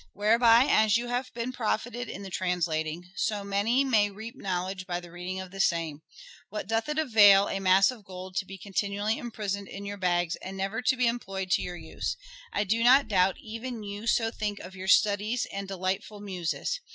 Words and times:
Whereby, 0.13 0.65
as 0.67 0.97
you 0.97 1.09
have 1.09 1.31
been 1.35 1.51
profitted 1.53 2.09
in 2.09 2.23
the 2.23 2.31
translating, 2.31 3.11
so 3.15 3.43
many 3.43 3.83
may 3.83 4.09
reap 4.09 4.35
knowledge 4.35 4.87
by 4.87 4.99
the 4.99 5.11
reading 5.11 5.39
of 5.39 5.51
the 5.51 5.59
same.... 5.59 6.01
What 6.49 6.65
doth 6.65 6.89
it 6.89 6.97
avail 6.97 7.47
a 7.47 7.59
mass 7.59 7.91
of 7.91 8.03
gold 8.03 8.35
to 8.37 8.45
be 8.47 8.57
continually 8.57 9.19
imprisoned 9.19 9.67
in 9.67 9.85
your 9.85 9.97
bags 9.97 10.35
and 10.37 10.57
never 10.57 10.81
to 10.81 10.95
be 10.97 11.05
employed 11.05 11.51
to 11.51 11.61
your 11.61 11.77
use: 11.77 12.17
I 12.51 12.63
do 12.63 12.83
not 12.83 13.09
doubt 13.09 13.37
even 13.41 13.83
you 13.83 14.07
so 14.07 14.31
think 14.31 14.57
of 14.59 14.75
your 14.75 14.87
studies 14.87 15.45
and 15.53 15.67
delightful 15.67 16.19
Muses. 16.19 16.79